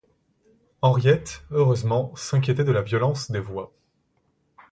Henriette, 0.81 1.43
heureusement, 1.51 2.11
s'inquiétait 2.15 2.63
de 2.63 2.71
la 2.71 2.81
violence 2.81 3.29
des 3.29 3.39
voix. 3.39 3.71